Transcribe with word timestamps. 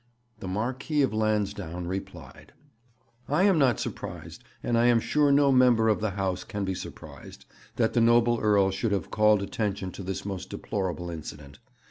The 0.39 0.47
Marquis 0.47 1.03
of 1.03 1.13
Lansdowne 1.13 1.85
replied: 1.85 2.53
'I 3.29 3.43
am 3.43 3.59
not 3.59 3.79
surprised, 3.79 4.43
and 4.63 4.75
I 4.75 4.87
am 4.87 4.99
sure 4.99 5.31
no 5.31 5.51
member 5.51 5.89
of 5.89 5.99
the 6.01 6.09
House 6.17 6.43
can 6.43 6.65
be 6.65 6.73
surprised, 6.73 7.45
that 7.75 7.93
the 7.93 8.01
noble 8.01 8.39
Earl 8.39 8.71
should 8.71 8.93
have 8.93 9.11
called 9.11 9.43
attention 9.43 9.91
to 9.91 10.01
this 10.01 10.25
most 10.25 10.49
deplorable 10.49 11.11
incident. 11.11 11.59